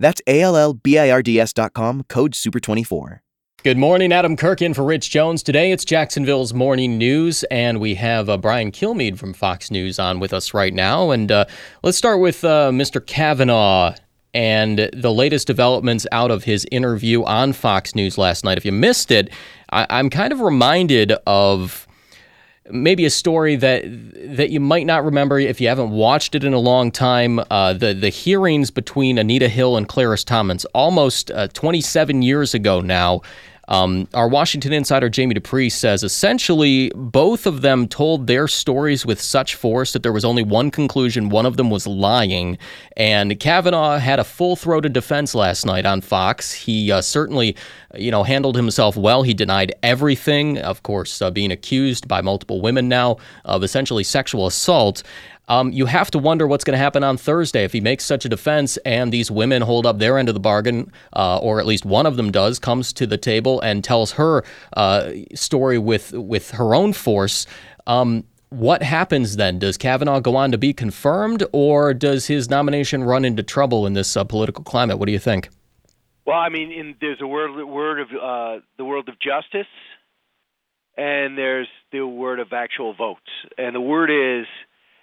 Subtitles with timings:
[0.00, 3.20] That's A L L B I R D S.com, code SUPER24.
[3.62, 5.42] Good morning, Adam Kirk in for Rich Jones.
[5.42, 10.18] Today it's Jacksonville's morning news, and we have uh, Brian Kilmeade from Fox News on
[10.18, 11.10] with us right now.
[11.10, 11.44] And uh,
[11.82, 13.06] let's start with uh, Mr.
[13.06, 13.94] Kavanaugh
[14.32, 18.56] and the latest developments out of his interview on Fox News last night.
[18.56, 19.28] If you missed it,
[19.70, 21.86] I- I'm kind of reminded of
[22.72, 23.84] maybe a story that
[24.36, 27.40] that you might not remember if you haven't watched it in a long time.
[27.50, 32.80] Uh, the the hearings between Anita Hill and Clarence Thomas, almost uh, 27 years ago
[32.80, 33.22] now.
[33.70, 39.20] Um, our Washington insider Jamie Dupree says essentially both of them told their stories with
[39.20, 42.58] such force that there was only one conclusion: one of them was lying.
[42.96, 46.52] And Kavanaugh had a full-throated defense last night on Fox.
[46.52, 47.56] He uh, certainly,
[47.94, 49.22] you know, handled himself well.
[49.22, 54.46] He denied everything, of course, uh, being accused by multiple women now of essentially sexual
[54.46, 55.02] assault.
[55.50, 58.24] Um, you have to wonder what's going to happen on Thursday if he makes such
[58.24, 61.66] a defense and these women hold up their end of the bargain, uh, or at
[61.66, 64.44] least one of them does, comes to the table and tells her
[64.76, 67.48] uh, story with with her own force.
[67.88, 69.58] Um, what happens then?
[69.58, 73.94] Does Kavanaugh go on to be confirmed, or does his nomination run into trouble in
[73.94, 74.98] this uh, political climate?
[74.98, 75.48] What do you think?
[76.26, 79.66] Well, I mean, in, there's a word word of uh, the world of justice,
[80.96, 84.46] and there's the word of actual votes, and the word is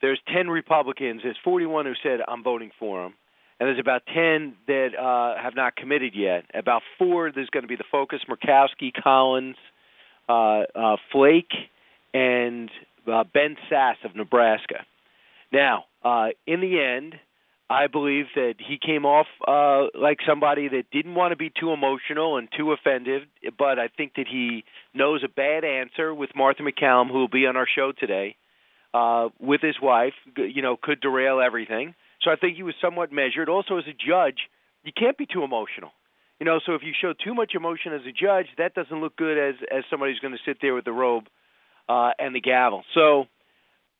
[0.00, 1.20] there's 10 Republicans.
[1.22, 3.14] There's 41 who said I'm voting for him,
[3.58, 6.44] and there's about 10 that uh, have not committed yet.
[6.54, 9.56] About four, there's going to be the focus: Murkowski, Collins,
[10.28, 11.52] uh, uh, Flake,
[12.14, 12.70] and
[13.10, 14.86] uh, Ben Sasse of Nebraska.
[15.52, 17.16] Now, uh, in the end,
[17.68, 21.72] I believe that he came off uh, like somebody that didn't want to be too
[21.72, 23.22] emotional and too offended,
[23.58, 24.64] but I think that he
[24.94, 28.36] knows a bad answer with Martha MacCallum, who will be on our show today
[28.92, 31.94] uh, with his wife, you know, could derail everything.
[32.22, 33.48] So I think he was somewhat measured.
[33.48, 34.38] Also, as a judge,
[34.84, 35.90] you can't be too emotional.
[36.38, 39.16] You know, so if you show too much emotion as a judge, that doesn't look
[39.16, 41.24] good as as somebody who's going to sit there with the robe
[41.88, 42.82] uh, and the gavel.
[42.94, 43.26] So,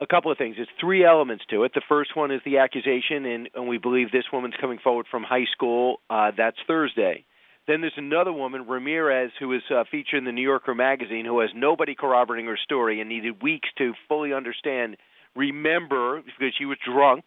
[0.00, 0.56] a couple of things.
[0.56, 1.72] There's three elements to it.
[1.74, 5.22] The first one is the accusation, and, and we believe this woman's coming forward from
[5.22, 6.00] high school.
[6.10, 7.24] Uh, that's Thursday.
[7.66, 11.40] Then there's another woman, Ramirez, who is uh, featured in the New Yorker magazine, who
[11.40, 14.96] has nobody corroborating her story and needed weeks to fully understand,
[15.34, 17.24] remember, because she was drunk,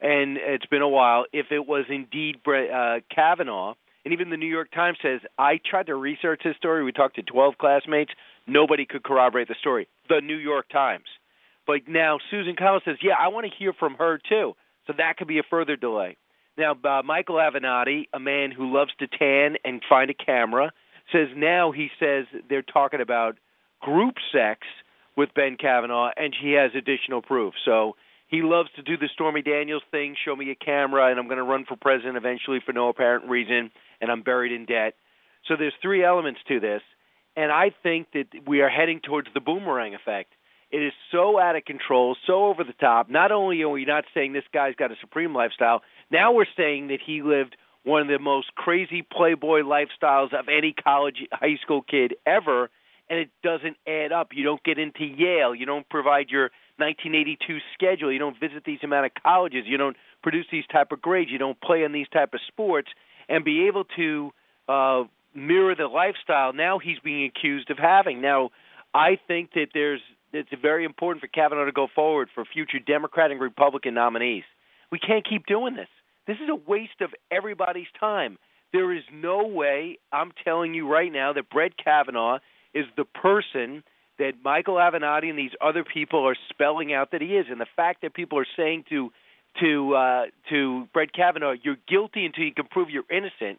[0.00, 3.74] and it's been a while, if it was indeed uh, Kavanaugh.
[4.04, 6.82] And even the New York Times says, I tried to research this story.
[6.82, 8.10] We talked to 12 classmates.
[8.46, 9.86] Nobody could corroborate the story.
[10.08, 11.04] The New York Times.
[11.66, 14.54] But now Susan Collins says, yeah, I want to hear from her too.
[14.86, 16.16] So that could be a further delay.
[16.58, 20.72] Now, uh, Michael Avenatti, a man who loves to tan and find a camera,
[21.12, 23.36] says now he says they're talking about
[23.80, 24.66] group sex
[25.16, 27.54] with Ben Kavanaugh, and he has additional proof.
[27.64, 27.94] So
[28.26, 31.38] he loves to do the Stormy Daniels thing show me a camera, and I'm going
[31.38, 33.70] to run for president eventually for no apparent reason,
[34.00, 34.94] and I'm buried in debt.
[35.46, 36.82] So there's three elements to this,
[37.36, 40.32] and I think that we are heading towards the boomerang effect.
[40.70, 43.08] It is so out of control, so over the top.
[43.08, 46.88] Not only are we not saying this guy's got a supreme lifestyle, now we're saying
[46.88, 51.80] that he lived one of the most crazy playboy lifestyles of any college high school
[51.82, 52.70] kid ever
[53.10, 54.28] and it doesn't add up.
[54.32, 58.80] You don't get into Yale, you don't provide your 1982 schedule, you don't visit these
[58.82, 62.08] amount of colleges, you don't produce these type of grades, you don't play in these
[62.08, 62.88] type of sports
[63.28, 64.30] and be able to
[64.68, 68.20] uh mirror the lifestyle now he's being accused of having.
[68.20, 68.50] Now,
[68.92, 70.00] I think that there's
[70.32, 74.44] it's very important for Kavanaugh to go forward for future Democratic and Republican nominees.
[74.90, 75.88] We can't keep doing this.
[76.26, 78.38] This is a waste of everybody's time.
[78.72, 82.38] There is no way, I'm telling you right now, that Brett Kavanaugh
[82.74, 83.82] is the person
[84.18, 87.46] that Michael Avenatti and these other people are spelling out that he is.
[87.50, 89.10] And the fact that people are saying to
[89.60, 93.58] to uh, to Brett Kavanaugh, you're guilty until you can prove you're innocent,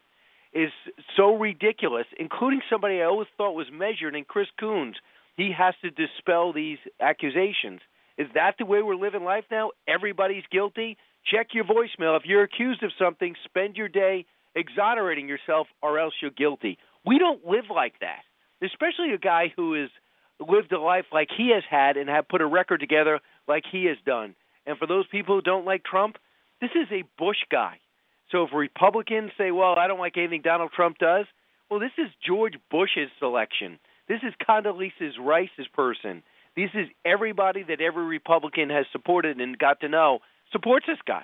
[0.53, 0.71] is
[1.17, 2.05] so ridiculous.
[2.19, 4.97] Including somebody I always thought was measured, in Chris Coons.
[5.39, 7.79] He has to dispel these accusations.
[8.17, 9.71] Is that the way we're living life now?
[9.87, 10.97] Everybody's guilty.
[11.25, 12.17] Check your voicemail.
[12.17, 16.77] If you're accused of something, spend your day exonerating yourself, or else you're guilty.
[17.05, 18.19] We don't live like that,
[18.61, 19.89] especially a guy who has
[20.45, 23.85] lived a life like he has had and have put a record together like he
[23.85, 24.35] has done.
[24.65, 26.17] And for those people who don't like Trump,
[26.59, 27.79] this is a Bush guy.
[28.31, 31.27] So if Republicans say, "Well, I don't like anything Donald Trump does,"
[31.69, 33.79] well, this is George Bush's selection.
[34.09, 36.23] This is Condoleezza Rice's person.
[36.55, 40.19] This is everybody that every Republican has supported and got to know
[40.51, 41.23] supports this guy.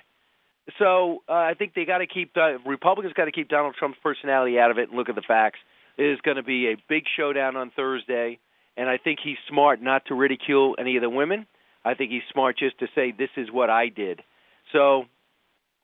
[0.78, 3.98] So uh, I think they got to keep the Republicans got to keep Donald Trump's
[4.02, 5.58] personality out of it and look at the facts.
[5.98, 8.38] It is going to be a big showdown on Thursday,
[8.76, 11.46] and I think he's smart not to ridicule any of the women.
[11.84, 14.22] I think he's smart just to say this is what I did.
[14.72, 15.04] So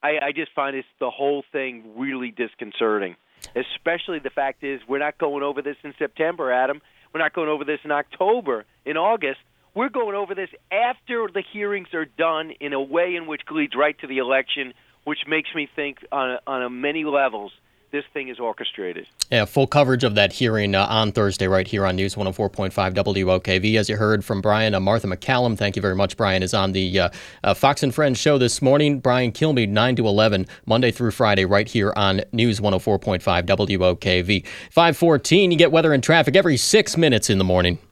[0.02, 3.16] I, I just find this the whole thing really disconcerting.
[3.54, 6.81] Especially the fact is we're not going over this in September, Adam.
[7.12, 9.40] We're not going over this in October, in August.
[9.75, 13.75] We're going over this after the hearings are done in a way in which leads
[13.75, 17.52] right to the election, which makes me think on, on many levels
[17.93, 19.06] this thing is orchestrated.
[19.31, 23.79] Yeah, full coverage of that hearing uh, on Thursday right here on News 104.5 WOKV.
[23.79, 26.17] As you heard from Brian, uh, Martha MacCallum, thank you very much.
[26.17, 27.09] Brian is on the uh,
[27.44, 28.99] uh Fox and Friends show this morning.
[28.99, 34.47] Brian Kilmeade, 9 to 11, Monday through Friday, right here on News 104.5 WOKV.
[34.71, 37.79] 514, you get weather and traffic every six minutes in the morning.